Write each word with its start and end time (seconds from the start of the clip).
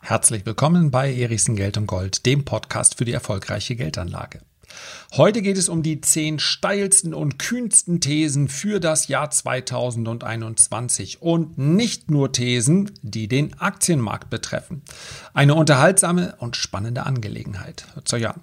Herzlich 0.00 0.44
willkommen 0.44 0.90
bei 0.90 1.14
Erichsen 1.14 1.56
Geld 1.56 1.78
und 1.78 1.86
Gold, 1.86 2.26
dem 2.26 2.44
Podcast 2.44 2.98
für 2.98 3.04
die 3.04 3.12
erfolgreiche 3.12 3.76
Geldanlage. 3.76 4.40
Heute 5.16 5.42
geht 5.42 5.58
es 5.58 5.68
um 5.68 5.82
die 5.82 6.00
zehn 6.00 6.38
steilsten 6.38 7.14
und 7.14 7.38
kühnsten 7.38 8.00
Thesen 8.00 8.48
für 8.48 8.80
das 8.80 9.08
Jahr 9.08 9.30
2021 9.30 11.22
und 11.22 11.58
nicht 11.58 12.10
nur 12.10 12.32
Thesen, 12.32 12.90
die 13.02 13.28
den 13.28 13.58
Aktienmarkt 13.58 14.30
betreffen. 14.30 14.82
Eine 15.34 15.54
unterhaltsame 15.54 16.34
und 16.38 16.56
spannende 16.56 17.04
Angelegenheit. 17.04 17.86
Hört 17.94 18.12
euch 18.12 18.28
an. 18.28 18.42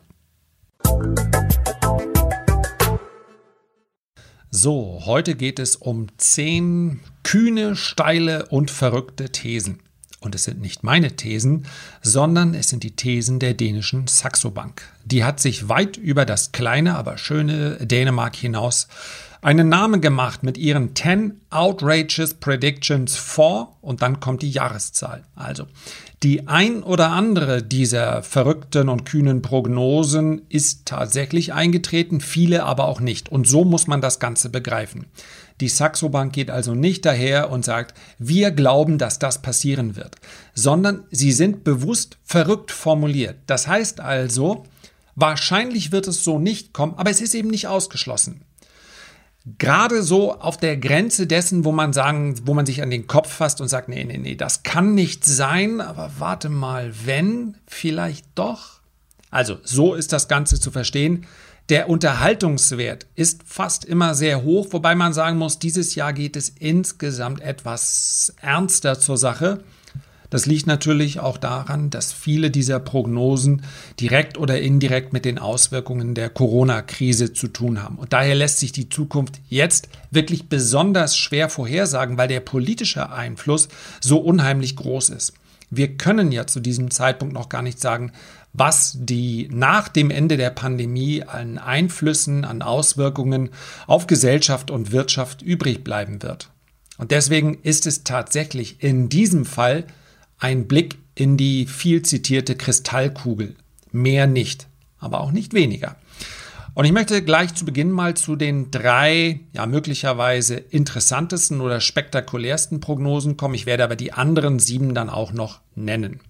So, 4.52 5.04
heute 5.06 5.36
geht 5.36 5.60
es 5.60 5.76
um 5.76 6.08
zehn 6.18 7.02
kühne, 7.22 7.76
steile 7.76 8.48
und 8.48 8.72
verrückte 8.72 9.30
Thesen. 9.30 9.78
Und 10.22 10.34
es 10.34 10.46
sind 10.46 10.60
nicht 10.60 10.84
meine 10.84 11.16
Thesen, 11.16 11.68
sondern 12.02 12.56
es 12.56 12.70
sind 12.70 12.82
die 12.82 12.96
Thesen 12.96 13.38
der 13.38 13.54
dänischen 13.54 14.08
Saxo 14.08 14.50
Bank. 14.50 14.82
Die 15.06 15.24
hat 15.24 15.40
sich 15.40 15.70
weit 15.70 15.98
über 15.98 16.26
das 16.26 16.52
kleine, 16.52 16.96
aber 16.96 17.20
schöne 17.20 17.78
Dänemark 17.86 18.36
hinaus 18.36 18.88
einen 19.42 19.70
Namen 19.70 20.02
gemacht 20.02 20.44
mit 20.44 20.58
ihren 20.58 20.96
10 20.96 21.40
Outrageous 21.50 22.34
Predictions 22.34 23.16
for 23.16 23.78
und 23.82 24.02
dann 24.02 24.20
kommt 24.20 24.42
die 24.42 24.52
Jahreszahl. 24.52 25.24
Also 25.36 25.66
die 26.24 26.48
ein 26.50 26.84
oder 26.84 27.12
andere 27.12 27.64
dieser 27.64 28.22
verrückten 28.24 28.90
und 28.90 29.06
kühnen 29.06 29.42
Prognosen 29.42 30.42
ist 30.50 30.86
tatsächlich 30.86 31.54
eingetreten, 31.54 32.20
viele 32.20 32.64
aber 32.64 32.90
auch 32.90 33.00
nicht. 33.00 33.30
Und 33.30 33.48
so 33.48 33.64
muss 33.64 33.88
man 33.88 34.02
das 34.02 34.20
Ganze 34.20 34.50
begreifen. 34.50 35.06
Die 35.62 35.70
Saxo 35.70 36.10
Bank 36.10 36.34
geht 36.34 36.52
also 36.52 36.74
nicht 36.74 37.06
daher 37.06 37.50
und 37.50 37.64
sagt, 37.64 37.94
wir 38.18 38.52
glauben, 38.52 38.98
dass 38.98 39.20
das 39.20 39.42
passieren 39.42 39.96
wird, 39.96 40.16
sondern 40.54 41.04
sie 41.12 41.32
sind 41.32 41.64
bewusst 41.64 42.18
verrückt 42.24 42.72
formuliert. 42.72 43.38
Das 43.48 43.68
heißt 43.68 44.02
also, 44.02 44.66
wahrscheinlich 45.16 45.94
wird 45.94 46.08
es 46.08 46.24
so 46.24 46.40
nicht 46.40 46.74
kommen, 46.74 46.96
aber 46.96 47.10
es 47.10 47.22
ist 47.22 47.34
eben 47.34 47.50
nicht 47.50 47.68
ausgeschlossen 47.68 48.42
gerade 49.58 50.04
so 50.04 50.34
auf 50.34 50.58
der 50.58 50.78
Grenze 50.78 51.28
dessen, 51.28 51.66
wo 51.66 51.72
man 51.72 51.94
sagen, 51.94 52.36
wo 52.46 52.54
man 52.54 52.66
sich 52.66 52.82
an 52.82 52.90
den 52.90 53.08
Kopf 53.08 53.32
fasst 53.32 53.62
und 53.62 53.68
sagt, 53.68 53.90
nee, 53.90 54.04
nee, 54.04 54.18
nee, 54.18 54.36
das 54.36 54.64
kann 54.64 54.94
nicht 54.94 55.26
sein, 55.26 55.82
aber 55.82 56.12
warte 56.20 56.50
mal, 56.50 56.94
wenn, 57.06 57.58
vielleicht 57.68 58.26
doch. 58.36 58.80
Also, 59.32 59.58
so 59.64 59.94
ist 59.94 60.14
das 60.14 60.28
Ganze 60.28 60.60
zu 60.60 60.72
verstehen. 60.72 61.26
Der 61.70 61.88
Unterhaltungswert 61.88 63.06
ist 63.16 63.44
fast 63.46 63.86
immer 63.86 64.16
sehr 64.16 64.44
hoch, 64.44 64.68
wobei 64.72 64.96
man 64.96 65.14
sagen 65.14 65.38
muss, 65.38 65.60
dieses 65.60 65.94
Jahr 65.94 66.14
geht 66.14 66.36
es 66.36 66.50
insgesamt 66.50 67.42
etwas 67.42 68.34
ernster 68.42 69.00
zur 69.00 69.18
Sache. 69.18 69.64
Das 70.30 70.46
liegt 70.46 70.68
natürlich 70.68 71.20
auch 71.20 71.38
daran, 71.38 71.90
dass 71.90 72.14
viele 72.14 72.52
dieser 72.52 72.80
Prognosen 72.80 73.64
direkt 74.00 74.38
oder 74.38 74.62
indirekt 74.62 75.12
mit 75.12 75.26
den 75.26 75.40
Auswirkungen 75.40 76.14
der 76.14 76.30
Corona-Krise 76.30 77.34
zu 77.34 77.48
tun 77.48 77.82
haben. 77.82 77.98
Und 77.98 78.14
daher 78.14 78.36
lässt 78.36 78.60
sich 78.60 78.72
die 78.72 78.90
Zukunft 78.90 79.40
jetzt 79.50 79.90
wirklich 80.12 80.48
besonders 80.48 81.18
schwer 81.18 81.50
vorhersagen, 81.50 82.18
weil 82.18 82.28
der 82.28 82.42
politische 82.42 83.12
Einfluss 83.12 83.70
so 84.00 84.20
unheimlich 84.20 84.76
groß 84.76 85.10
ist. 85.10 85.34
Wir 85.72 85.98
können 85.98 86.32
ja 86.32 86.48
zu 86.48 86.60
diesem 86.60 86.90
Zeitpunkt 86.90 87.34
noch 87.34 87.50
gar 87.50 87.62
nicht 87.62 87.80
sagen, 87.80 88.12
was 88.54 88.98
die 89.00 89.48
nach 89.52 89.88
dem 89.88 90.10
Ende 90.10 90.38
der 90.38 90.50
Pandemie 90.50 91.24
an 91.24 91.60
Einflüssen, 91.60 92.46
an 92.46 92.62
Auswirkungen 92.62 93.50
auf 93.86 94.08
Gesellschaft 94.08 94.72
und 94.72 94.92
Wirtschaft 94.92 95.42
übrig 95.42 95.84
bleiben 95.84 96.24
wird. 96.24 96.50
Und 96.98 97.12
deswegen 97.12 97.60
ist 97.62 97.86
es 97.86 98.04
tatsächlich 98.04 98.84
in 98.84 99.10
diesem 99.10 99.46
Fall 99.46 99.86
ein 100.40 100.68
Blick 100.68 100.98
in 101.16 101.38
die 101.38 101.66
viel 101.66 102.02
zitierte 102.02 102.56
Kristallkugel. 102.56 103.56
Mehr 103.92 104.28
nicht, 104.28 104.68
aber 105.00 105.22
auch 105.22 105.32
nicht 105.32 105.54
weniger. 105.54 105.98
Und 106.74 106.86
ich 106.86 106.94
möchte 106.94 107.22
gleich 107.22 107.54
zu 107.56 107.66
Beginn 107.66 107.92
mal 107.92 108.14
zu 108.14 108.38
den 108.38 108.72
drei, 108.72 109.42
ja 109.54 109.66
möglicherweise 109.66 110.56
interessantesten 110.56 111.60
oder 111.60 111.82
spektakulärsten 111.82 112.80
Prognosen 112.80 113.36
kommen. 113.36 113.56
Ich 113.56 113.66
werde 113.66 113.84
aber 113.84 113.98
die 113.98 114.14
anderen 114.14 114.60
sieben 114.60 114.94
dann 114.94 115.10
auch 115.10 115.34
noch 115.34 115.60
nennen. 115.76 116.22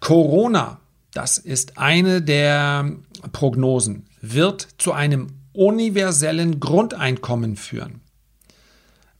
Corona, 0.00 0.80
das 1.12 1.38
ist 1.38 1.78
eine 1.78 2.22
der 2.22 2.90
Prognosen, 3.32 4.06
wird 4.20 4.66
zu 4.78 4.92
einem 4.92 5.28
universellen 5.52 6.58
Grundeinkommen 6.58 7.56
führen. 7.56 8.00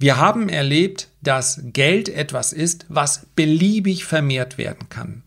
Wir 0.01 0.17
haben 0.17 0.49
erlebt, 0.49 1.09
dass 1.21 1.61
Geld 1.63 2.09
etwas 2.09 2.55
ist, 2.55 2.87
was 2.89 3.27
beliebig 3.37 4.07
vermehrt 4.07 4.57
werden 4.57 4.89
kann. 4.89 5.23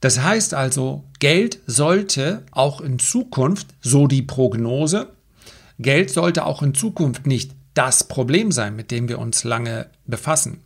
Das 0.00 0.22
heißt 0.22 0.54
also, 0.54 1.04
Geld 1.18 1.58
sollte 1.66 2.42
auch 2.52 2.80
in 2.80 2.98
Zukunft, 2.98 3.66
so 3.82 4.06
die 4.06 4.22
Prognose, 4.22 5.08
Geld 5.78 6.08
sollte 6.08 6.46
auch 6.46 6.62
in 6.62 6.72
Zukunft 6.72 7.26
nicht 7.26 7.52
das 7.74 8.04
Problem 8.08 8.50
sein, 8.50 8.74
mit 8.74 8.90
dem 8.90 9.10
wir 9.10 9.18
uns 9.18 9.44
lange 9.44 9.90
befassen. 10.06 10.60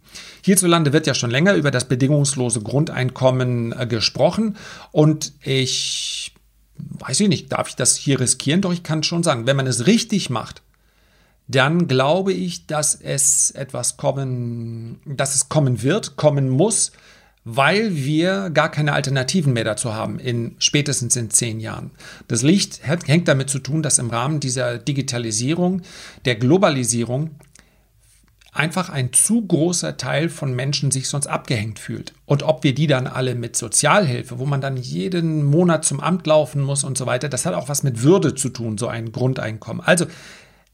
Hierzulande 0.44 0.92
wird 0.92 1.08
ja 1.08 1.14
schon 1.14 1.30
länger 1.30 1.54
über 1.54 1.72
das 1.72 1.88
bedingungslose 1.88 2.60
Grundeinkommen 2.60 3.72
äh, 3.72 3.88
gesprochen 3.88 4.56
und 4.92 5.32
ich 5.42 6.32
weiß 6.78 7.20
ich 7.20 7.28
nicht, 7.28 7.52
darf 7.52 7.70
ich 7.70 7.76
das 7.76 7.96
hier 7.96 8.20
riskieren? 8.20 8.60
Doch 8.60 8.72
ich 8.72 8.84
kann 8.84 9.02
schon 9.02 9.22
sagen, 9.24 9.46
wenn 9.46 9.56
man 9.56 9.66
es 9.66 9.86
richtig 9.86 10.30
macht, 10.30 10.62
dann 11.48 11.86
glaube 11.86 12.32
ich, 12.32 12.66
dass 12.66 12.94
es 12.94 13.50
etwas 13.52 13.96
kommen, 13.96 15.00
dass 15.04 15.34
es 15.34 15.48
kommen 15.48 15.82
wird, 15.82 16.16
kommen 16.16 16.48
muss, 16.48 16.92
weil 17.44 17.94
wir 17.94 18.50
gar 18.50 18.70
keine 18.70 18.92
Alternativen 18.92 19.52
mehr 19.52 19.62
dazu 19.62 19.94
haben, 19.94 20.18
in 20.18 20.56
spätestens 20.58 21.14
in 21.14 21.30
zehn 21.30 21.60
Jahren. 21.60 21.92
Das 22.26 22.42
liegt, 22.42 22.80
hängt 22.82 23.28
damit 23.28 23.48
zu 23.50 23.60
tun, 23.60 23.84
dass 23.84 24.00
im 24.00 24.10
Rahmen 24.10 24.40
dieser 24.40 24.78
Digitalisierung, 24.78 25.82
der 26.24 26.34
Globalisierung, 26.34 27.30
einfach 28.52 28.88
ein 28.88 29.12
zu 29.12 29.46
großer 29.46 29.96
Teil 29.96 30.28
von 30.28 30.54
Menschen 30.54 30.90
sich 30.90 31.08
sonst 31.08 31.26
abgehängt 31.26 31.78
fühlt. 31.78 32.14
Und 32.24 32.42
ob 32.42 32.64
wir 32.64 32.74
die 32.74 32.86
dann 32.86 33.06
alle 33.06 33.34
mit 33.34 33.54
Sozialhilfe, 33.54 34.38
wo 34.38 34.46
man 34.46 34.60
dann 34.60 34.76
jeden 34.76 35.44
Monat 35.44 35.84
zum 35.84 36.00
Amt 36.00 36.26
laufen 36.26 36.62
muss 36.62 36.82
und 36.82 36.98
so 36.98 37.06
weiter, 37.06 37.28
das 37.28 37.46
hat 37.46 37.54
auch 37.54 37.68
was 37.68 37.82
mit 37.84 38.02
Würde 38.02 38.34
zu 38.34 38.48
tun, 38.48 38.78
so 38.78 38.88
ein 38.88 39.12
Grundeinkommen. 39.12 39.84
Also 39.84 40.06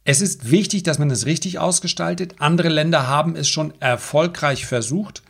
es 0.05 0.21
ist 0.21 0.51
wichtig, 0.51 0.83
dass 0.83 0.99
man 0.99 1.11
es 1.11 1.27
richtig 1.27 1.59
ausgestaltet. 1.59 2.37
Andere 2.39 2.69
Länder 2.69 3.07
haben 3.07 3.37
es 3.37 3.49
schon 3.49 3.73
erfolgreich 3.81 4.67
versucht. 4.67 5.23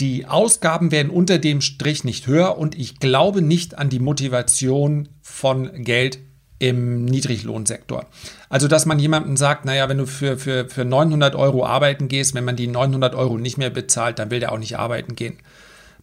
Die 0.00 0.26
Ausgaben 0.26 0.90
werden 0.90 1.10
unter 1.10 1.38
dem 1.38 1.60
Strich 1.60 2.04
nicht 2.04 2.26
höher 2.26 2.56
und 2.56 2.78
ich 2.78 3.00
glaube 3.00 3.42
nicht 3.42 3.76
an 3.76 3.90
die 3.90 3.98
Motivation 3.98 5.08
von 5.20 5.84
Geld 5.84 6.18
im 6.60 7.04
Niedriglohnsektor. 7.04 8.06
Also, 8.48 8.68
dass 8.68 8.86
man 8.86 8.98
jemandem 8.98 9.36
sagt, 9.36 9.64
naja, 9.64 9.88
wenn 9.88 9.98
du 9.98 10.06
für, 10.06 10.38
für, 10.38 10.68
für 10.68 10.84
900 10.84 11.34
Euro 11.34 11.66
arbeiten 11.66 12.08
gehst, 12.08 12.34
wenn 12.34 12.44
man 12.44 12.56
die 12.56 12.66
900 12.66 13.14
Euro 13.14 13.38
nicht 13.38 13.58
mehr 13.58 13.70
bezahlt, 13.70 14.18
dann 14.18 14.30
will 14.30 14.40
der 14.40 14.52
auch 14.52 14.58
nicht 14.58 14.78
arbeiten 14.78 15.14
gehen. 15.14 15.38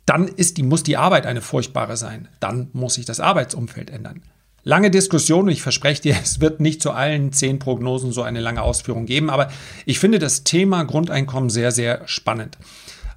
Dann 0.06 0.28
ist 0.28 0.58
die, 0.58 0.64
muss 0.64 0.84
die 0.84 0.98
Arbeit 0.98 1.26
eine 1.26 1.42
furchtbare 1.42 1.98
sein. 1.98 2.28
Dann 2.40 2.70
muss 2.74 2.94
sich 2.94 3.06
das 3.06 3.20
Arbeitsumfeld 3.20 3.90
ändern. 3.90 4.22
Lange 4.68 4.90
Diskussion 4.90 5.46
und 5.46 5.52
ich 5.52 5.62
verspreche 5.62 6.02
dir, 6.02 6.18
es 6.22 6.42
wird 6.42 6.60
nicht 6.60 6.82
zu 6.82 6.92
allen 6.92 7.32
zehn 7.32 7.60
Prognosen 7.60 8.12
so 8.12 8.24
eine 8.24 8.42
lange 8.42 8.64
Ausführung 8.64 9.06
geben, 9.06 9.30
aber 9.30 9.50
ich 9.86 10.00
finde 10.00 10.20
das 10.20 10.44
Thema 10.44 10.84
Grundeinkommen 10.84 11.50
sehr, 11.50 11.72
sehr 11.72 12.06
spannend. 12.08 12.58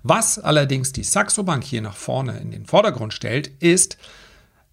Was 0.02 0.38
allerdings 0.38 0.92
die 0.92 1.02
Saxo 1.02 1.42
Bank 1.42 1.64
hier 1.64 1.82
nach 1.82 1.96
vorne 1.96 2.38
in 2.38 2.50
den 2.50 2.66
Vordergrund 2.66 3.14
stellt, 3.14 3.50
ist, 3.60 3.96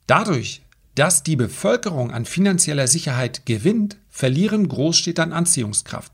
dadurch, 0.06 0.62
dass 0.96 1.24
die 1.24 1.36
Bevölkerung 1.36 2.12
an 2.12 2.26
finanzieller 2.26 2.88
Sicherheit 2.88 3.46
gewinnt, 3.46 3.98
verlieren 4.10 4.68
Großstädte 4.68 5.24
an 5.24 5.34
Anziehungskraft. 5.34 6.12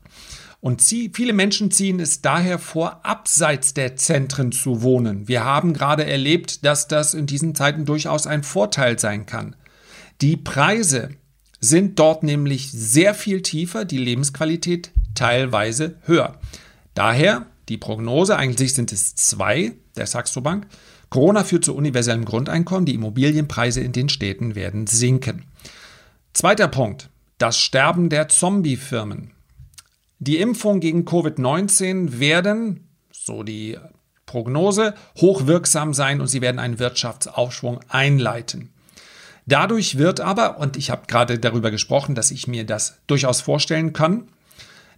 Und 0.60 0.80
viele 0.80 1.32
Menschen 1.32 1.72
ziehen 1.72 1.98
es 1.98 2.22
daher 2.22 2.60
vor, 2.60 3.04
abseits 3.04 3.74
der 3.74 3.96
Zentren 3.96 4.52
zu 4.52 4.82
wohnen. 4.82 5.26
Wir 5.26 5.44
haben 5.44 5.72
gerade 5.72 6.06
erlebt, 6.06 6.64
dass 6.64 6.86
das 6.86 7.14
in 7.14 7.26
diesen 7.26 7.56
Zeiten 7.56 7.84
durchaus 7.84 8.28
ein 8.28 8.44
Vorteil 8.44 8.96
sein 8.98 9.26
kann. 9.26 9.56
Die 10.22 10.36
Preise 10.36 11.10
sind 11.58 11.98
dort 11.98 12.22
nämlich 12.22 12.70
sehr 12.70 13.12
viel 13.12 13.42
tiefer, 13.42 13.84
die 13.84 13.98
Lebensqualität 13.98 14.92
teilweise 15.16 15.96
höher. 16.04 16.38
Daher 16.94 17.46
die 17.68 17.76
Prognose, 17.76 18.36
eigentlich 18.36 18.74
sind 18.74 18.92
es 18.92 19.16
zwei 19.16 19.72
der 19.96 20.06
Saxo 20.06 20.40
Bank. 20.40 20.68
Corona 21.10 21.42
führt 21.42 21.64
zu 21.64 21.74
universellem 21.74 22.24
Grundeinkommen, 22.24 22.86
die 22.86 22.94
Immobilienpreise 22.94 23.80
in 23.80 23.90
den 23.90 24.08
Städten 24.08 24.54
werden 24.54 24.86
sinken. 24.86 25.46
Zweiter 26.32 26.68
Punkt, 26.68 27.10
das 27.38 27.58
Sterben 27.58 28.08
der 28.08 28.28
Zombie-Firmen. 28.28 29.32
Die 30.20 30.38
Impfung 30.38 30.78
gegen 30.78 31.04
Covid-19 31.04 32.20
werden, 32.20 32.86
so 33.10 33.42
die 33.42 33.76
Prognose, 34.26 34.94
hochwirksam 35.16 35.94
sein 35.94 36.20
und 36.20 36.28
sie 36.28 36.40
werden 36.40 36.60
einen 36.60 36.78
Wirtschaftsaufschwung 36.78 37.80
einleiten. 37.88 38.72
Dadurch 39.46 39.98
wird 39.98 40.20
aber, 40.20 40.58
und 40.58 40.76
ich 40.76 40.90
habe 40.90 41.06
gerade 41.06 41.38
darüber 41.38 41.70
gesprochen, 41.70 42.14
dass 42.14 42.30
ich 42.30 42.46
mir 42.46 42.64
das 42.64 42.98
durchaus 43.06 43.40
vorstellen 43.40 43.92
kann, 43.92 44.28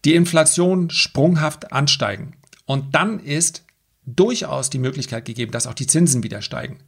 die 0.05 0.15
Inflation 0.15 0.91
sprunghaft 0.91 1.73
ansteigen. 1.73 2.35
Und 2.67 2.95
dann 2.95 3.21
ist 3.21 3.65
durchaus 4.07 4.71
die 4.71 4.79
Möglichkeit 4.79 5.25
gegeben, 5.25 5.53
dass 5.53 5.67
auch 5.67 5.75
die 5.75 5.87
Zinsen 5.87 6.23
wieder 6.23 6.43
steigen. 6.43 6.79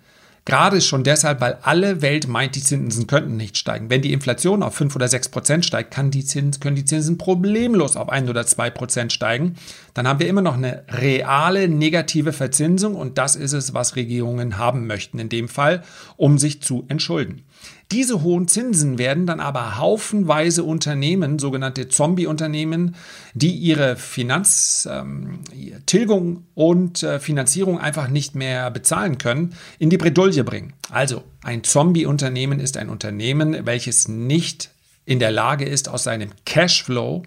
Gerade 0.47 0.81
schon 0.81 1.03
deshalb, 1.03 1.41
weil 1.41 1.59
alle 1.63 2.03
Welt 2.03 2.29
meint, 2.29 2.55
die 2.55 2.63
Zinsen 2.63 3.09
könnten 3.09 3.37
nicht 3.37 3.57
steigen. 3.57 3.91
Wenn 3.91 4.01
die 4.01 4.13
Inflation 4.13 4.63
auf 4.63 4.77
5 4.77 4.95
oder 4.95 5.09
6 5.09 5.31
Prozent 5.31 5.65
steigt, 5.67 5.97
die 6.15 6.25
Zins, 6.25 6.61
können 6.61 6.77
die 6.77 6.85
Zinsen 6.85 7.19
problemlos 7.19 7.97
auf 7.97 8.09
1 8.09 8.31
oder 8.31 8.47
2 8.47 8.71
Prozent 8.71 9.13
steigen. 9.13 9.57
Dann 9.93 10.07
haben 10.07 10.21
wir 10.21 10.29
immer 10.29 10.43
noch 10.43 10.55
eine 10.55 10.85
reale 10.89 11.69
negative 11.69 12.33
Verzinsung 12.33 12.95
und 12.95 13.19
das 13.19 13.35
ist 13.35 13.55
es, 13.55 13.75
was 13.75 13.97
Regierungen 13.97 14.57
haben 14.57 14.87
möchten 14.87 15.19
in 15.19 15.29
dem 15.29 15.49
Fall, 15.49 15.83
um 16.17 16.39
sich 16.39 16.63
zu 16.63 16.85
entschulden. 16.87 17.43
Diese 17.93 18.23
hohen 18.23 18.49
Zinsen 18.49 18.99
werden 18.99 19.27
dann 19.27 19.39
aber 19.39 19.79
haufenweise 19.79 20.65
Unternehmen, 20.65 21.39
sogenannte 21.39 21.89
Zombie-Unternehmen, 21.89 22.97
die 23.33 23.55
ihre 23.55 23.95
Finanztilgung 23.95 26.37
ähm, 26.37 26.43
und 26.55 27.05
äh, 27.05 27.21
Finanzierung 27.21 27.79
einfach 27.79 28.09
nicht 28.09 28.35
mehr 28.35 28.73
bezahlen 28.73 29.19
können, 29.19 29.55
in 29.79 29.89
die 29.89 29.99
Bredouille 29.99 30.43
bringen. 30.43 30.73
Also 30.91 31.23
ein 31.45 31.63
Zombie-Unternehmen 31.63 32.59
ist 32.59 32.77
ein 32.77 32.89
Unternehmen, 32.89 33.67
welches 33.67 34.09
nicht 34.09 34.71
in 35.05 35.21
der 35.21 35.31
Lage 35.31 35.65
ist, 35.65 35.89
aus 35.89 36.03
seinem 36.03 36.31
Cashflow 36.45 37.23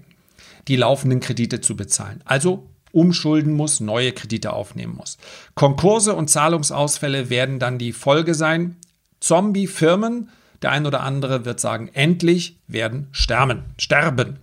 die 0.67 0.75
laufenden 0.75 1.21
Kredite 1.21 1.61
zu 1.61 1.77
bezahlen. 1.77 2.21
Also 2.25 2.67
umschulden 2.91 3.53
muss, 3.53 3.79
neue 3.79 4.11
Kredite 4.11 4.51
aufnehmen 4.51 4.95
muss. 4.95 5.17
Konkurse 5.55 6.15
und 6.15 6.29
Zahlungsausfälle 6.29 7.29
werden 7.29 7.59
dann 7.59 7.77
die 7.77 7.93
Folge 7.93 8.33
sein. 8.33 8.75
Zombie-Firmen 9.21 10.29
der 10.61 10.71
ein 10.71 10.85
oder 10.85 11.01
andere 11.01 11.45
wird 11.45 11.59
sagen, 11.59 11.89
endlich 11.93 12.57
werden 12.67 13.07
sterben. 13.11 13.63
sterben. 13.77 14.37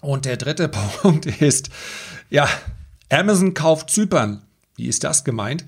Und 0.00 0.24
der 0.24 0.36
dritte 0.36 0.68
Punkt 1.02 1.26
ist, 1.26 1.70
ja, 2.30 2.48
Amazon 3.10 3.54
kauft 3.54 3.90
Zypern. 3.90 4.42
Wie 4.76 4.86
ist 4.86 5.04
das 5.04 5.24
gemeint? 5.24 5.64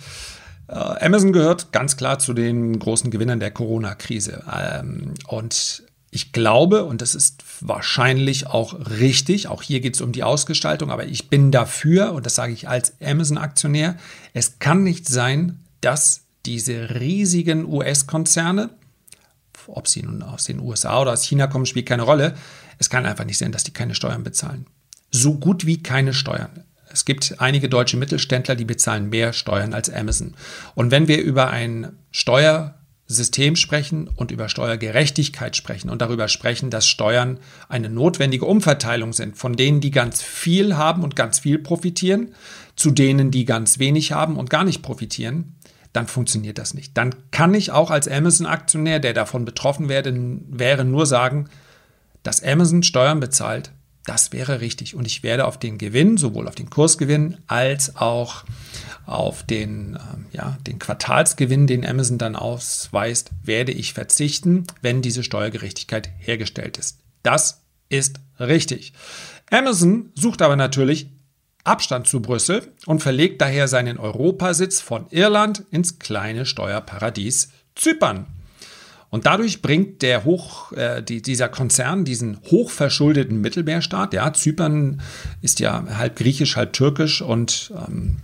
Äh, 0.69 0.75
Amazon 0.75 1.32
gehört 1.32 1.73
ganz 1.73 1.96
klar 1.96 2.19
zu 2.19 2.34
den 2.34 2.78
großen 2.78 3.11
Gewinnern 3.11 3.40
der 3.40 3.50
Corona-Krise. 3.50 4.44
Ähm, 4.52 5.14
und 5.28 5.84
ich 6.11 6.32
glaube, 6.32 6.84
und 6.84 7.02
das 7.02 7.14
ist 7.14 7.44
wahrscheinlich 7.61 8.46
auch 8.46 8.75
richtig, 8.99 9.49
auch 9.49 9.62
hier 9.62 9.81
geht 9.81 9.96
es 9.96 10.00
um 10.00 10.12
die 10.12 10.23
Ausgestaltung, 10.23 10.90
aber 10.90 11.05
ich 11.05 11.28
bin 11.28 11.50
dafür, 11.50 12.12
und 12.12 12.26
das 12.26 12.34
sage 12.34 12.52
ich 12.52 12.69
als 12.69 12.94
Amazon-Aktionär, 13.02 13.96
es 14.32 14.58
kann 14.58 14.82
nicht 14.82 15.08
sein, 15.08 15.61
dass 15.81 16.23
diese 16.46 17.00
riesigen 17.00 17.67
US-Konzerne, 17.67 18.70
ob 19.69 19.89
sie 19.89 20.03
nun 20.03 20.23
aus 20.23 20.45
den 20.45 20.61
USA 20.61 21.01
oder 21.01 21.13
aus 21.13 21.25
China 21.25 21.47
kommen, 21.47 21.67
spielt 21.67 21.87
keine 21.87 22.03
Rolle. 22.03 22.35
Es 22.79 22.91
kann 22.91 23.07
einfach 23.07 23.25
nicht 23.25 23.39
sein, 23.39 23.53
dass 23.53 23.65
die 23.65 23.73
keine 23.73 23.95
Steuern 23.95 24.23
bezahlen. 24.23 24.67
So 25.11 25.35
gut 25.35 25.67
wie 25.67 25.83
keine 25.83 26.13
Steuern. 26.13 26.65
Es 26.91 27.05
gibt 27.05 27.37
einige 27.39 27.69
deutsche 27.69 27.97
Mittelständler, 27.97 28.55
die 28.55 28.65
bezahlen 28.65 29.11
mehr 29.11 29.33
Steuern 29.33 29.75
als 29.75 29.91
Amazon. 29.91 30.35
Und 30.75 30.91
wenn 30.91 31.09
wir 31.09 31.21
über 31.21 31.51
ein 31.51 31.93
Steuersystem 32.11 33.57
sprechen 33.57 34.09
und 34.09 34.31
über 34.31 34.49
Steuergerechtigkeit 34.49 35.57
sprechen 35.57 35.91
und 35.91 36.01
darüber 36.01 36.29
sprechen, 36.29 36.71
dass 36.71 36.87
Steuern 36.87 37.39
eine 37.69 37.91
notwendige 37.91 38.47
Umverteilung 38.47 39.12
sind 39.12 39.37
von 39.37 39.55
denen, 39.55 39.81
die 39.81 39.91
ganz 39.91 40.23
viel 40.23 40.77
haben 40.77 41.03
und 41.03 41.17
ganz 41.17 41.41
viel 41.41 41.59
profitieren, 41.59 42.35
zu 42.77 42.91
denen, 42.91 43.31
die 43.31 43.45
ganz 43.45 43.79
wenig 43.79 44.12
haben 44.12 44.37
und 44.37 44.49
gar 44.49 44.65
nicht 44.65 44.83
profitieren, 44.83 45.56
dann 45.97 46.07
funktioniert 46.07 46.59
das 46.59 46.75
nicht. 46.75 46.97
Dann 46.97 47.15
kann 47.31 47.55
ich 47.55 47.71
auch 47.73 47.91
als 47.91 48.07
Amazon-Aktionär, 48.07 49.01
der 49.01 49.15
davon 49.15 49.45
betroffen 49.45 49.89
werde, 49.89 50.15
wäre, 50.49 50.85
nur 50.85 51.07
sagen, 51.07 51.49
dass 52.23 52.43
Amazon 52.43 52.83
Steuern 52.83 53.19
bezahlt, 53.19 53.73
das 54.05 54.33
wäre 54.33 54.61
richtig. 54.61 54.95
Und 54.95 55.07
ich 55.07 55.23
werde 55.23 55.47
auf 55.47 55.59
den 55.59 55.79
Gewinn, 55.79 56.17
sowohl 56.17 56.47
auf 56.47 56.55
den 56.55 56.71
Kursgewinn 56.71 57.39
als 57.47 57.97
auch 57.97 58.45
auf 59.05 59.43
den, 59.43 59.97
äh, 59.97 60.37
ja, 60.37 60.59
den 60.67 60.79
Quartalsgewinn, 60.79 61.67
den 61.67 61.87
Amazon 61.87 62.19
dann 62.19 62.37
ausweist, 62.37 63.31
werde 63.43 63.73
ich 63.73 63.95
verzichten, 63.95 64.67
wenn 64.83 65.03
diese 65.03 65.23
Steuergerechtigkeit 65.23 66.11
hergestellt 66.19 66.77
ist. 66.77 66.99
Das 67.23 67.63
ist 67.89 68.21
richtig. 68.39 68.93
Amazon 69.51 70.11
sucht 70.15 70.43
aber 70.43 70.57
natürlich 70.57 71.09
Abstand 71.67 72.07
zu 72.07 72.21
Brüssel 72.21 72.63
und 72.87 73.03
verlegt 73.03 73.41
daher 73.41 73.69
seinen 73.69 73.99
Europasitz 73.99 74.81
von 74.81 75.07
Irland 75.11 75.65
ins 75.71 75.99
kleine 75.99 76.47
Steuerparadies 76.47 77.51
Zypern. 77.75 78.27
Und 79.11 79.27
dadurch 79.27 79.63
bringt 79.63 80.03
der 80.03 80.25
Hoch, 80.25 80.73
äh, 80.73 81.03
die, 81.03 81.23
dieser 81.23 81.49
Konzern 81.49 82.05
diesen 82.05 82.39
hochverschuldeten 82.51 83.41
Mittelmeerstaat, 83.41 84.13
ja, 84.15 84.33
Zypern 84.33 85.01
ist 85.43 85.61
ja 85.61 85.85
halb 85.97 86.17
griechisch, 86.17 86.57
halb 86.57 86.73
türkisch 86.73 87.23
und 87.23 87.73
ähm, 87.89 88.17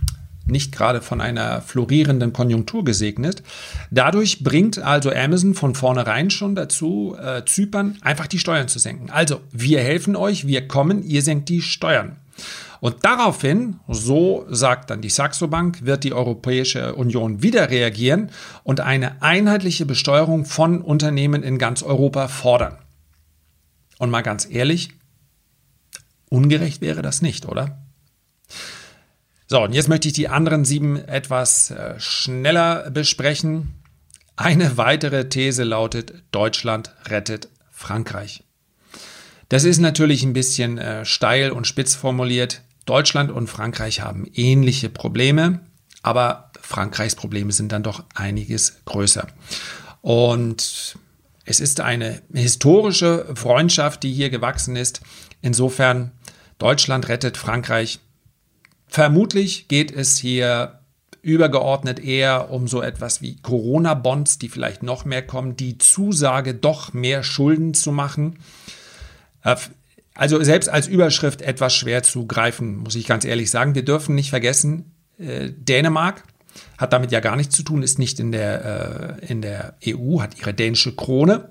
nicht 0.45 0.73
gerade 0.73 1.01
von 1.01 1.21
einer 1.21 1.61
florierenden 1.61 2.33
Konjunktur 2.33 2.83
gesegnet. 2.83 3.43
Dadurch 3.91 4.43
bringt 4.43 4.77
also 4.79 5.09
Amazon 5.11 5.53
von 5.53 5.73
vornherein 5.73 6.29
schon 6.29 6.53
dazu, 6.53 7.15
äh, 7.19 7.43
Zypern 7.45 7.97
einfach 8.01 8.27
die 8.27 8.39
Steuern 8.39 8.67
zu 8.67 8.79
senken. 8.79 9.09
Also, 9.09 9.39
wir 9.51 9.79
helfen 9.79 10.15
euch, 10.15 10.47
wir 10.47 10.67
kommen, 10.67 11.01
ihr 11.03 11.21
senkt 11.21 11.47
die 11.49 11.61
Steuern. 11.61 12.17
Und 12.83 13.05
daraufhin, 13.05 13.79
so 13.87 14.45
sagt 14.49 14.89
dann 14.89 14.99
die 14.99 15.09
Saxo 15.09 15.47
Bank, 15.47 15.85
wird 15.85 16.03
die 16.03 16.11
Europäische 16.11 16.95
Union 16.95 17.41
wieder 17.41 17.69
reagieren 17.69 18.29
und 18.65 18.81
eine 18.81 19.21
einheitliche 19.21 19.85
Besteuerung 19.85 20.43
von 20.43 20.81
Unternehmen 20.81 21.43
in 21.43 21.57
ganz 21.57 21.81
Europa 21.81 22.27
fordern. 22.27 22.77
Und 23.99 24.09
mal 24.09 24.21
ganz 24.21 24.45
ehrlich, 24.49 24.89
ungerecht 26.27 26.81
wäre 26.81 27.01
das 27.01 27.21
nicht, 27.21 27.45
oder? 27.45 27.81
So, 29.47 29.63
und 29.63 29.71
jetzt 29.71 29.87
möchte 29.87 30.09
ich 30.09 30.13
die 30.13 30.27
anderen 30.27 30.65
sieben 30.65 30.97
etwas 30.97 31.71
äh, 31.71 31.97
schneller 32.01 32.91
besprechen. 32.91 33.75
Eine 34.35 34.75
weitere 34.75 35.29
These 35.29 35.63
lautet, 35.63 36.15
Deutschland 36.31 36.93
rettet 37.07 37.47
Frankreich. 37.71 38.43
Das 39.47 39.63
ist 39.63 39.79
natürlich 39.79 40.23
ein 40.23 40.33
bisschen 40.33 40.77
äh, 40.77 41.05
steil 41.05 41.51
und 41.51 41.65
spitz 41.65 41.95
formuliert. 41.95 42.61
Deutschland 42.85 43.31
und 43.31 43.47
Frankreich 43.47 44.01
haben 44.01 44.25
ähnliche 44.33 44.89
Probleme, 44.89 45.61
aber 46.01 46.51
Frankreichs 46.61 47.15
Probleme 47.15 47.51
sind 47.51 47.71
dann 47.71 47.83
doch 47.83 48.03
einiges 48.13 48.81
größer. 48.85 49.27
Und 50.01 50.97
es 51.45 51.59
ist 51.59 51.79
eine 51.81 52.21
historische 52.33 53.33
Freundschaft, 53.35 54.03
die 54.03 54.13
hier 54.13 54.29
gewachsen 54.29 54.75
ist. 54.75 55.01
Insofern, 55.41 56.11
Deutschland 56.57 57.07
rettet 57.09 57.37
Frankreich. 57.37 57.99
Vermutlich 58.87 59.67
geht 59.67 59.91
es 59.91 60.17
hier 60.17 60.79
übergeordnet 61.21 61.99
eher 61.99 62.51
um 62.51 62.67
so 62.67 62.81
etwas 62.81 63.21
wie 63.21 63.37
Corona-Bonds, 63.37 64.39
die 64.39 64.49
vielleicht 64.49 64.83
noch 64.83 65.05
mehr 65.05 65.25
kommen, 65.25 65.55
die 65.55 65.77
Zusage, 65.77 66.53
doch 66.53 66.93
mehr 66.93 67.23
Schulden 67.23 67.73
zu 67.73 67.93
machen. 67.93 68.39
Also 70.15 70.43
selbst 70.43 70.69
als 70.69 70.87
Überschrift 70.87 71.41
etwas 71.41 71.73
schwer 71.73 72.03
zu 72.03 72.27
greifen, 72.27 72.77
muss 72.77 72.95
ich 72.95 73.07
ganz 73.07 73.25
ehrlich 73.25 73.49
sagen. 73.49 73.75
Wir 73.75 73.85
dürfen 73.85 74.15
nicht 74.15 74.29
vergessen, 74.29 74.91
äh, 75.17 75.51
Dänemark 75.51 76.23
hat 76.77 76.93
damit 76.93 77.11
ja 77.11 77.19
gar 77.19 77.35
nichts 77.35 77.55
zu 77.55 77.63
tun, 77.63 77.81
ist 77.81 77.99
nicht 77.99 78.19
in 78.19 78.31
der, 78.31 79.19
äh, 79.21 79.25
in 79.25 79.41
der 79.41 79.75
EU, 79.85 80.21
hat 80.21 80.37
ihre 80.37 80.53
dänische 80.53 80.95
Krone. 80.95 81.49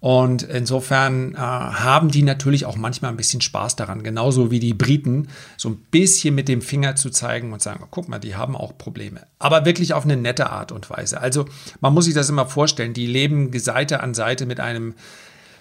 Und 0.00 0.42
insofern 0.42 1.32
äh, 1.34 1.38
haben 1.38 2.10
die 2.10 2.22
natürlich 2.22 2.66
auch 2.66 2.76
manchmal 2.76 3.10
ein 3.10 3.16
bisschen 3.16 3.40
Spaß 3.40 3.76
daran, 3.76 4.02
genauso 4.02 4.50
wie 4.50 4.60
die 4.60 4.74
Briten, 4.74 5.28
so 5.56 5.70
ein 5.70 5.76
bisschen 5.90 6.34
mit 6.34 6.46
dem 6.46 6.60
Finger 6.60 6.94
zu 6.94 7.08
zeigen 7.08 7.54
und 7.54 7.62
sagen, 7.62 7.80
oh, 7.82 7.88
guck 7.90 8.08
mal, 8.10 8.18
die 8.18 8.36
haben 8.36 8.54
auch 8.54 8.76
Probleme. 8.76 9.22
Aber 9.38 9.64
wirklich 9.64 9.94
auf 9.94 10.04
eine 10.04 10.18
nette 10.18 10.50
Art 10.50 10.72
und 10.72 10.90
Weise. 10.90 11.22
Also 11.22 11.46
man 11.80 11.94
muss 11.94 12.04
sich 12.04 12.12
das 12.12 12.28
immer 12.28 12.44
vorstellen, 12.44 12.92
die 12.92 13.06
leben 13.06 13.58
Seite 13.58 14.00
an 14.00 14.12
Seite 14.12 14.44
mit 14.44 14.60
einem 14.60 14.94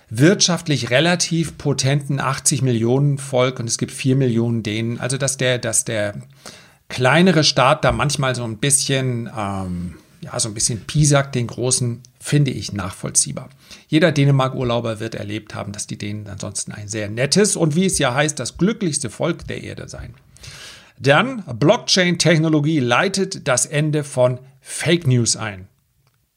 wirtschaftlich 0.09 0.89
relativ 0.89 1.57
potenten 1.57 2.19
80 2.19 2.61
Millionen 2.61 3.17
Volk 3.17 3.59
und 3.59 3.67
es 3.67 3.77
gibt 3.77 3.91
4 3.91 4.15
Millionen 4.15 4.63
Dänen. 4.63 4.99
Also 4.99 5.17
dass 5.17 5.37
der, 5.37 5.57
dass 5.57 5.85
der 5.85 6.15
kleinere 6.89 7.43
Staat 7.43 7.83
da 7.83 7.91
manchmal 7.91 8.35
so 8.35 8.43
ein 8.43 8.57
bisschen, 8.57 9.29
ähm, 9.35 9.95
ja, 10.21 10.39
so 10.39 10.49
ein 10.49 10.53
bisschen 10.53 10.81
piesackt 10.81 11.35
den 11.35 11.47
großen, 11.47 12.01
finde 12.19 12.51
ich 12.51 12.71
nachvollziehbar. 12.71 13.49
Jeder 13.87 14.11
Dänemark-Urlauber 14.11 14.99
wird 14.99 15.15
erlebt 15.15 15.55
haben, 15.55 15.71
dass 15.71 15.87
die 15.87 15.97
Dänen 15.97 16.27
ansonsten 16.27 16.71
ein 16.71 16.87
sehr 16.87 17.09
nettes 17.09 17.55
und 17.55 17.75
wie 17.75 17.85
es 17.85 17.97
ja 17.97 18.13
heißt, 18.13 18.39
das 18.39 18.57
glücklichste 18.57 19.09
Volk 19.09 19.47
der 19.47 19.63
Erde 19.63 19.89
seien. 19.89 20.13
Dann 20.99 21.43
Blockchain-Technologie 21.45 22.79
leitet 22.79 23.47
das 23.47 23.65
Ende 23.65 24.03
von 24.03 24.39
Fake 24.61 25.07
News 25.07 25.35
ein. 25.35 25.67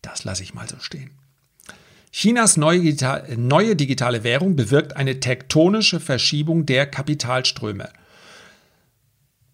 Das 0.03 0.25
lasse 0.25 0.43
ich 0.43 0.55
mal 0.55 0.69
so 0.69 0.79
stehen. 0.81 1.11
Chinas 2.19 2.57
neue, 2.57 2.97
neue 3.37 3.77
digitale 3.77 4.25
Währung 4.25 4.57
bewirkt 4.57 4.97
eine 4.97 5.21
tektonische 5.21 6.01
Verschiebung 6.01 6.65
der 6.65 6.87
Kapitalströme. 6.87 7.91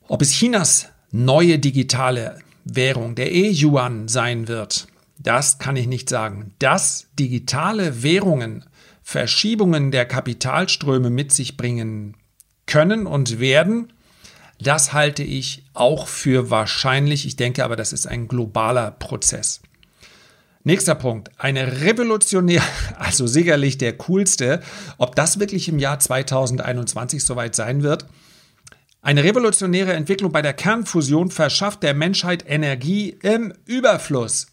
Ob 0.07 0.23
es 0.23 0.31
Chinas 0.31 0.87
neue 1.11 1.59
digitale 1.59 2.38
Währung, 2.64 3.16
der 3.16 3.33
E-Yuan, 3.33 4.07
sein 4.07 4.47
wird, 4.47 4.87
das 5.19 5.59
kann 5.59 5.75
ich 5.75 5.88
nicht 5.88 6.09
sagen. 6.09 6.54
Dass 6.61 7.09
digitale 7.19 8.04
Währungen 8.04 8.64
Verschiebungen 9.02 9.90
der 9.90 10.07
Kapitalströme 10.07 11.11
mit 11.11 11.33
sich 11.33 11.57
bringen 11.57 12.16
können 12.66 13.09
und 13.09 13.40
werden, 13.40 13.92
Das 14.61 14.92
halte 14.92 15.25
ich 15.25 15.64
auch 15.75 16.07
für 16.07 16.49
wahrscheinlich. 16.49 17.26
Ich 17.26 17.35
denke 17.35 17.64
aber, 17.64 17.75
das 17.75 17.92
ist 17.92 18.07
ein 18.07 18.28
globaler 18.28 18.92
Prozess. 18.92 19.62
Nächster 20.64 20.95
Punkt. 20.95 21.31
Eine 21.38 21.83
revolutionäre, 21.83 22.62
also 22.99 23.26
sicherlich 23.26 23.78
der 23.78 23.97
coolste, 23.99 24.61
ob 24.99 25.16
das 25.16 25.40
wirklich 25.40 25.69
im 25.69 25.78
Jahr 25.78 25.99
2021 25.99 27.25
soweit 27.25 27.54
sein 27.54 27.83
wird. 27.83 28.07
Eine 29.00 29.25
revolutionäre 29.25 29.95
Entwicklung 29.95 30.31
bei 30.31 30.42
der 30.42 30.52
Kernfusion 30.52 31.31
verschafft 31.31 31.83
der 31.83 31.95
Menschheit 31.95 32.45
Energie 32.47 33.11
im 33.11 33.52
Überfluss. 33.66 34.47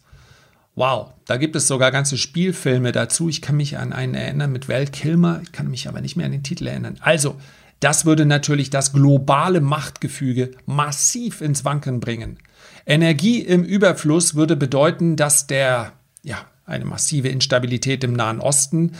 Wow, 0.74 1.12
da 1.26 1.36
gibt 1.36 1.54
es 1.54 1.68
sogar 1.68 1.92
ganze 1.92 2.18
Spielfilme 2.18 2.90
dazu. 2.90 3.28
Ich 3.28 3.42
kann 3.42 3.56
mich 3.56 3.78
an 3.78 3.92
einen 3.92 4.14
erinnern 4.14 4.50
mit 4.50 4.68
Val 4.68 4.86
Kilmer, 4.86 5.40
ich 5.42 5.52
kann 5.52 5.70
mich 5.70 5.86
aber 5.86 6.00
nicht 6.00 6.16
mehr 6.16 6.26
an 6.26 6.32
den 6.32 6.42
Titel 6.42 6.66
erinnern. 6.66 6.96
Also, 7.00 7.36
das 7.78 8.04
würde 8.04 8.26
natürlich 8.26 8.70
das 8.70 8.92
globale 8.92 9.60
Machtgefüge 9.60 10.50
massiv 10.66 11.40
ins 11.40 11.64
Wanken 11.64 12.00
bringen. 12.00 12.38
Energie 12.86 13.40
im 13.40 13.62
Überfluss 13.62 14.34
würde 14.34 14.56
bedeuten, 14.56 15.16
dass 15.16 15.46
der, 15.46 15.92
ja, 16.22 16.44
eine 16.66 16.84
massive 16.84 17.28
Instabilität 17.28 18.04
im 18.04 18.12
Nahen 18.12 18.40
Osten, 18.40 18.92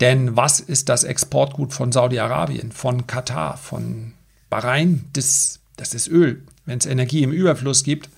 denn 0.00 0.36
was 0.36 0.60
ist 0.60 0.88
das 0.88 1.04
Exportgut 1.04 1.72
von 1.72 1.90
Saudi-Arabien, 1.90 2.70
von 2.70 3.06
Katar, 3.06 3.56
von 3.56 4.12
Bahrain? 4.48 5.04
Das, 5.12 5.60
das 5.76 5.94
ist 5.94 6.08
Öl. 6.08 6.42
Wenn 6.66 6.78
es 6.78 6.86
Energie 6.86 7.22
im 7.22 7.32
Überfluss 7.32 7.82
gibt, 7.82 8.08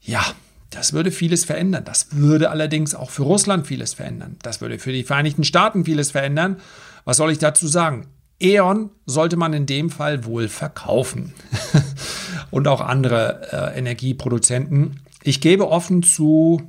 ja, 0.00 0.24
das 0.70 0.92
würde 0.92 1.10
vieles 1.10 1.44
verändern. 1.44 1.84
Das 1.84 2.08
würde 2.12 2.50
allerdings 2.50 2.94
auch 2.94 3.10
für 3.10 3.22
Russland 3.22 3.66
vieles 3.66 3.94
verändern. 3.94 4.36
Das 4.42 4.60
würde 4.60 4.78
für 4.78 4.92
die 4.92 5.04
Vereinigten 5.04 5.44
Staaten 5.44 5.84
vieles 5.84 6.10
verändern. 6.10 6.56
Was 7.04 7.18
soll 7.18 7.30
ich 7.30 7.38
dazu 7.38 7.66
sagen? 7.66 8.06
E.ON 8.40 8.90
sollte 9.06 9.36
man 9.36 9.52
in 9.52 9.66
dem 9.66 9.90
Fall 9.90 10.24
wohl 10.24 10.48
verkaufen. 10.48 11.34
Und 12.50 12.68
auch 12.68 12.80
andere 12.80 13.72
äh, 13.74 13.78
Energieproduzenten. 13.78 15.00
Ich 15.22 15.40
gebe 15.40 15.68
offen 15.68 16.02
zu, 16.02 16.62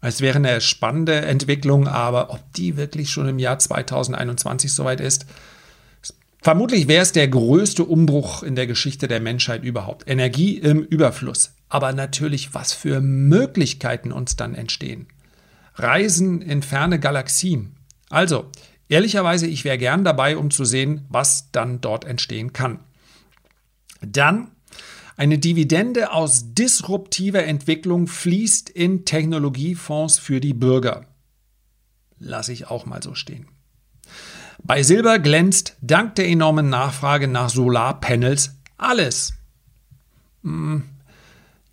es 0.00 0.20
wäre 0.20 0.36
eine 0.36 0.60
spannende 0.60 1.20
Entwicklung, 1.22 1.86
aber 1.86 2.30
ob 2.30 2.40
die 2.54 2.76
wirklich 2.76 3.10
schon 3.10 3.28
im 3.28 3.38
Jahr 3.38 3.58
2021 3.58 4.72
soweit 4.72 5.00
ist, 5.00 5.26
vermutlich 6.42 6.88
wäre 6.88 7.02
es 7.02 7.12
der 7.12 7.28
größte 7.28 7.84
Umbruch 7.84 8.42
in 8.42 8.54
der 8.54 8.66
Geschichte 8.66 9.08
der 9.08 9.20
Menschheit 9.20 9.62
überhaupt. 9.62 10.08
Energie 10.08 10.56
im 10.56 10.82
Überfluss 10.82 11.52
aber 11.70 11.92
natürlich, 11.92 12.52
was 12.52 12.74
für 12.74 13.00
Möglichkeiten 13.00 14.12
uns 14.12 14.36
dann 14.36 14.54
entstehen. 14.54 15.06
Reisen 15.76 16.42
in 16.42 16.62
ferne 16.62 16.98
Galaxien. 16.98 17.76
Also, 18.10 18.50
ehrlicherweise, 18.88 19.46
ich 19.46 19.64
wäre 19.64 19.78
gern 19.78 20.04
dabei, 20.04 20.36
um 20.36 20.50
zu 20.50 20.64
sehen, 20.64 21.06
was 21.08 21.52
dann 21.52 21.80
dort 21.80 22.04
entstehen 22.04 22.52
kann. 22.52 22.80
Dann 24.02 24.50
eine 25.20 25.38
Dividende 25.38 26.12
aus 26.12 26.54
disruptiver 26.54 27.44
Entwicklung 27.44 28.06
fließt 28.06 28.70
in 28.70 29.04
Technologiefonds 29.04 30.18
für 30.18 30.40
die 30.40 30.54
Bürger. 30.54 31.04
Lasse 32.18 32.54
ich 32.54 32.68
auch 32.68 32.86
mal 32.86 33.02
so 33.02 33.14
stehen. 33.14 33.46
Bei 34.62 34.82
Silber 34.82 35.18
glänzt 35.18 35.76
dank 35.82 36.14
der 36.14 36.26
enormen 36.26 36.70
Nachfrage 36.70 37.28
nach 37.28 37.50
Solarpanels 37.50 38.56
alles. 38.78 39.34
Hm, 40.42 40.84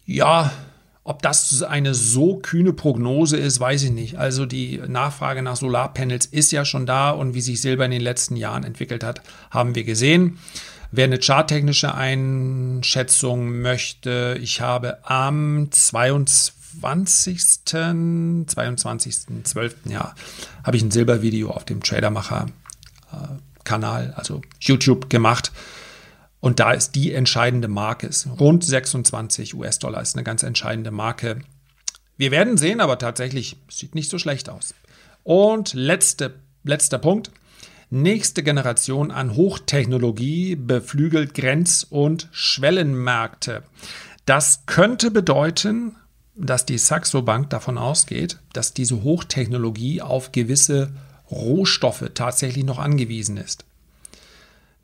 ja, 0.06 0.52
ob 1.06 1.22
das 1.22 1.64
eine 1.64 1.94
so 1.94 2.40
kühne 2.40 2.74
Prognose 2.74 3.38
ist, 3.38 3.62
weiß 3.62 3.84
ich 3.84 3.92
nicht. 3.92 4.18
Also 4.18 4.46
die 4.46 4.82
Nachfrage 4.86 5.42
nach 5.42 5.56
Solarpanels 5.56 6.26
ist 6.26 6.52
ja 6.52 6.66
schon 6.66 6.86
da 6.86 7.12
und 7.12 7.34
wie 7.34 7.40
sich 7.40 7.62
Silber 7.62 7.86
in 7.86 7.92
den 7.92 8.02
letzten 8.02 8.36
Jahren 8.36 8.66
entwickelt 8.66 9.06
hat, 9.06 9.22
haben 9.52 9.74
wir 9.74 9.86
gesehen. 9.86 10.38
Wer 10.92 11.06
eine 11.06 11.20
charttechnische 11.20 11.94
Einschätzung 11.94 13.62
möchte, 13.62 14.38
ich 14.42 14.60
habe 14.62 14.98
am 15.04 15.70
22. 15.72 16.56
22.12. 16.82 19.74
Ja, 19.86 20.16
habe 20.64 20.78
ich 20.78 20.84
ein 20.84 20.92
Silbervideo 20.92 21.50
auf 21.50 21.66
dem 21.66 21.84
Tradermacher 21.84 22.46
äh, 23.12 23.16
Kanal, 23.64 24.14
also 24.16 24.42
YouTube 24.62 25.10
gemacht. 25.10 25.52
Und 26.40 26.60
da 26.60 26.72
ist 26.72 26.96
die 26.96 27.14
entscheidende 27.14 27.68
Marke. 27.68 28.10
Rund 28.40 28.64
26 28.64 29.56
US-Dollar 29.56 30.02
ist 30.02 30.16
eine 30.16 30.24
ganz 30.24 30.44
entscheidende 30.44 30.92
Marke. 30.92 31.42
Wir 32.16 32.32
werden 32.32 32.58
sehen, 32.58 32.80
aber 32.80 32.98
tatsächlich 32.98 33.58
sieht 33.70 33.94
nicht 33.96 34.10
so 34.10 34.20
schlecht 34.20 34.50
aus. 34.50 34.74
Und 35.24 35.74
letzte, 35.74 36.36
letzter 36.64 37.00
Punkt. 37.00 37.32
Nächste 37.90 38.44
Generation 38.44 39.12
an 39.12 39.36
Hochtechnologie 39.36 40.56
beflügelt 40.56 41.34
Grenz- 41.34 41.86
und 41.90 42.28
Schwellenmärkte. 42.32 43.64
Das 44.26 44.66
könnte 44.66 45.10
bedeuten, 45.10 45.96
dass 46.36 46.66
die 46.66 46.78
Saxo 46.78 47.22
Bank 47.22 47.50
davon 47.50 47.78
ausgeht, 47.78 48.40
dass 48.54 48.74
diese 48.74 49.04
Hochtechnologie 49.04 50.02
auf 50.02 50.32
gewisse 50.32 50.94
Rohstoffe 51.32 52.12
tatsächlich 52.14 52.66
noch 52.66 52.80
angewiesen 52.80 53.38
ist. 53.38 53.66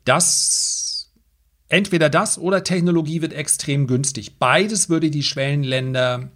Das 0.04 0.84
Entweder 1.68 2.10
das 2.10 2.38
oder 2.38 2.62
Technologie 2.62 3.22
wird 3.22 3.32
extrem 3.32 3.86
günstig. 3.86 4.38
Beides 4.38 4.88
würde 4.88 5.10
die 5.10 5.22
Schwellenländer 5.22 6.28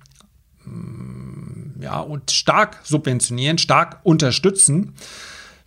mm, 0.64 1.82
ja, 1.82 2.00
und 2.00 2.30
stark 2.30 2.80
subventionieren, 2.82 3.58
stark 3.58 4.00
unterstützen. 4.04 4.94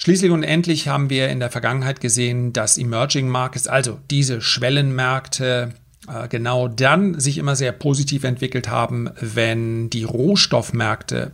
Schließlich 0.03 0.31
und 0.31 0.41
endlich 0.41 0.88
haben 0.88 1.12
wir 1.12 1.29
in 1.29 1.39
der 1.39 1.51
Vergangenheit 1.51 2.01
gesehen, 2.01 2.53
dass 2.53 2.79
Emerging 2.79 3.27
Markets, 3.27 3.67
also 3.67 4.00
diese 4.10 4.41
Schwellenmärkte, 4.41 5.75
äh, 6.08 6.27
genau 6.27 6.67
dann 6.67 7.20
sich 7.20 7.38
immer 7.38 7.55
sehr 7.55 7.72
positiv 7.72 8.24
entwickelt 8.24 8.67
haben, 8.67 9.12
wenn 9.20 9.91
die 9.91 10.03
Rohstoffmärkte 10.03 11.34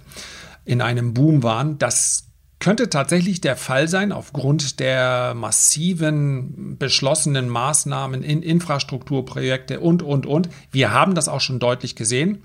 in 0.65 0.81
einem 0.81 1.13
Boom 1.13 1.43
waren. 1.43 1.77
Das 1.77 2.25
könnte 2.59 2.89
tatsächlich 2.89 3.39
der 3.39 3.55
Fall 3.55 3.88
sein 3.88 4.12
aufgrund 4.12 4.81
der 4.81 5.33
massiven 5.33 6.77
beschlossenen 6.77 7.47
Maßnahmen 7.47 8.21
in 8.21 8.43
Infrastrukturprojekte 8.43 9.79
und, 9.79 10.01
und, 10.01 10.25
und. 10.25 10.50
Wir 10.74 10.91
haben 10.91 11.15
das 11.15 11.29
auch 11.29 11.39
schon 11.39 11.59
deutlich 11.59 11.95
gesehen. 11.95 12.43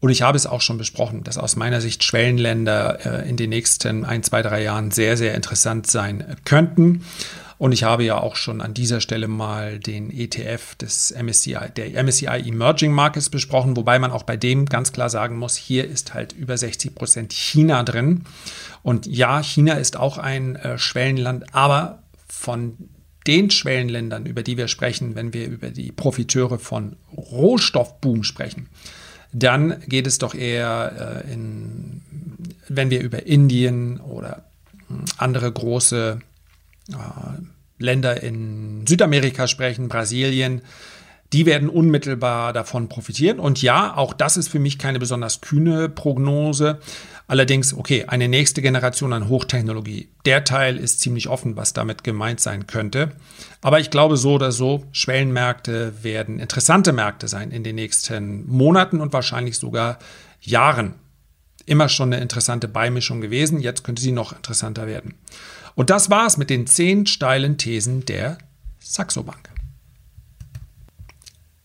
Und 0.00 0.10
ich 0.10 0.22
habe 0.22 0.36
es 0.36 0.46
auch 0.46 0.62
schon 0.62 0.78
besprochen, 0.78 1.24
dass 1.24 1.36
aus 1.36 1.56
meiner 1.56 1.80
Sicht 1.80 2.02
Schwellenländer 2.04 3.24
äh, 3.24 3.28
in 3.28 3.36
den 3.36 3.50
nächsten 3.50 4.04
ein, 4.04 4.22
zwei, 4.22 4.42
drei 4.42 4.62
Jahren 4.62 4.90
sehr, 4.90 5.16
sehr 5.16 5.34
interessant 5.34 5.86
sein 5.86 6.36
könnten. 6.44 7.04
Und 7.58 7.72
ich 7.72 7.82
habe 7.82 8.04
ja 8.04 8.16
auch 8.16 8.36
schon 8.36 8.62
an 8.62 8.72
dieser 8.72 9.02
Stelle 9.02 9.28
mal 9.28 9.78
den 9.78 10.10
ETF 10.10 10.76
des 10.76 11.14
MSCI, 11.14 11.58
der 11.76 12.02
MSCI 12.02 12.48
Emerging 12.48 12.90
Markets 12.90 13.28
besprochen, 13.28 13.76
wobei 13.76 13.98
man 13.98 14.10
auch 14.10 14.22
bei 14.22 14.38
dem 14.38 14.64
ganz 14.64 14.92
klar 14.92 15.10
sagen 15.10 15.36
muss, 15.36 15.56
hier 15.56 15.86
ist 15.86 16.14
halt 16.14 16.32
über 16.32 16.56
60 16.56 16.94
Prozent 16.94 17.34
China 17.34 17.82
drin. 17.82 18.24
Und 18.82 19.04
ja, 19.06 19.42
China 19.42 19.74
ist 19.74 19.98
auch 19.98 20.16
ein 20.16 20.56
äh, 20.56 20.78
Schwellenland, 20.78 21.54
aber 21.54 22.02
von 22.26 22.78
den 23.26 23.50
Schwellenländern, 23.50 24.24
über 24.24 24.42
die 24.42 24.56
wir 24.56 24.66
sprechen, 24.66 25.14
wenn 25.14 25.34
wir 25.34 25.46
über 25.46 25.68
die 25.68 25.92
Profiteure 25.92 26.58
von 26.58 26.96
Rohstoffboom 27.14 28.24
sprechen, 28.24 28.70
dann 29.32 29.80
geht 29.86 30.06
es 30.06 30.18
doch 30.18 30.34
eher 30.34 31.24
äh, 31.26 31.32
in, 31.32 32.02
wenn 32.68 32.90
wir 32.90 33.00
über 33.00 33.26
Indien 33.26 34.00
oder 34.00 34.44
hm, 34.88 35.04
andere 35.18 35.50
große 35.50 36.20
äh, 36.90 36.94
Länder 37.78 38.22
in 38.22 38.86
Südamerika 38.86 39.46
sprechen, 39.46 39.88
Brasilien, 39.88 40.62
die 41.32 41.46
werden 41.46 41.68
unmittelbar 41.68 42.52
davon 42.52 42.88
profitieren. 42.88 43.38
Und 43.38 43.62
ja, 43.62 43.96
auch 43.96 44.12
das 44.12 44.36
ist 44.36 44.48
für 44.48 44.58
mich 44.58 44.78
keine 44.78 44.98
besonders 44.98 45.40
kühne 45.40 45.88
Prognose. 45.88 46.80
Allerdings, 47.28 47.72
okay, 47.72 48.06
eine 48.06 48.28
nächste 48.28 48.60
Generation 48.60 49.12
an 49.12 49.28
Hochtechnologie. 49.28 50.08
Der 50.24 50.42
Teil 50.42 50.76
ist 50.76 51.00
ziemlich 51.00 51.28
offen, 51.28 51.56
was 51.56 51.72
damit 51.72 52.02
gemeint 52.02 52.40
sein 52.40 52.66
könnte. 52.66 53.12
Aber 53.60 53.78
ich 53.78 53.90
glaube 53.90 54.16
so 54.16 54.34
oder 54.34 54.50
so, 54.50 54.84
Schwellenmärkte 54.90 56.02
werden 56.02 56.40
interessante 56.40 56.92
Märkte 56.92 57.28
sein 57.28 57.52
in 57.52 57.62
den 57.62 57.76
nächsten 57.76 58.48
Monaten 58.48 59.00
und 59.00 59.12
wahrscheinlich 59.12 59.58
sogar 59.58 60.00
Jahren. 60.40 60.94
Immer 61.66 61.88
schon 61.88 62.12
eine 62.12 62.20
interessante 62.20 62.66
Beimischung 62.66 63.20
gewesen. 63.20 63.60
Jetzt 63.60 63.84
könnte 63.84 64.02
sie 64.02 64.10
noch 64.10 64.32
interessanter 64.32 64.88
werden. 64.88 65.14
Und 65.76 65.90
das 65.90 66.10
war's 66.10 66.36
mit 66.36 66.50
den 66.50 66.66
zehn 66.66 67.06
steilen 67.06 67.58
Thesen 67.58 68.04
der 68.06 68.38
Saxo 68.80 69.22
Bank. 69.22 69.49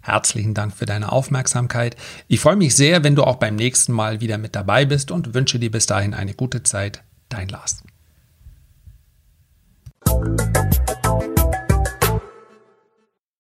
Herzlichen 0.06 0.54
Dank 0.54 0.76
für 0.76 0.86
deine 0.86 1.12
Aufmerksamkeit. 1.12 1.96
Ich 2.28 2.40
freue 2.40 2.56
mich 2.56 2.76
sehr, 2.76 3.04
wenn 3.04 3.16
du 3.16 3.24
auch 3.24 3.38
beim 3.38 3.56
nächsten 3.56 3.92
Mal 3.92 4.22
wieder 4.22 4.38
mit 4.38 4.56
dabei 4.56 4.86
bist 4.86 5.10
und 5.10 5.34
wünsche 5.34 5.58
dir 5.58 5.72
bis 5.72 5.88
dahin 5.88 6.14
eine 6.14 6.36
gute 6.36 6.62
Zeit. 6.62 7.04
Dein 7.28 7.48
Lars. 7.48 7.84